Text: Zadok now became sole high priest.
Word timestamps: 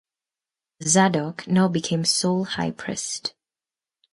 Zadok 0.83 1.45
now 1.47 1.67
became 1.67 2.05
sole 2.05 2.45
high 2.45 2.71
priest. 2.71 3.35